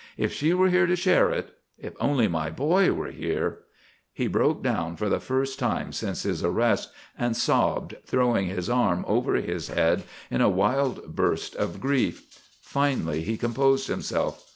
[0.17, 3.59] If she were here to share it if only my boy were here"
[4.13, 9.05] He broke down for the first time since his arrest, and sobbed, throwing his arms
[9.07, 10.01] over his head
[10.31, 12.23] in a wild burst of grief.
[12.63, 14.43] Finally he composed himself.